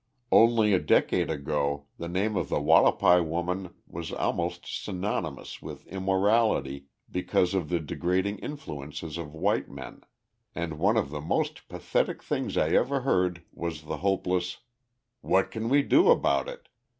[0.31, 6.87] Only a decade ago the name of the Wallapai woman was almost synonymous with immorality
[7.11, 10.01] because of the degrading influences of white men,
[10.55, 14.57] and one of the most pathetic things I ever heard was the hopeless
[15.21, 16.67] "What can we do about it?"